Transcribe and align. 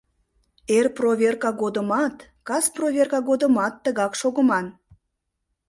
Эр 0.77 0.87
проверка 0.97 1.49
годымат, 1.61 2.15
кас 2.47 2.65
проверка 2.77 3.19
годымат 3.29 3.73
тыгак 3.83 4.13
шогыман. 4.21 4.65